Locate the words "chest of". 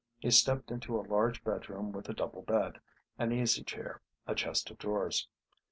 4.33-4.79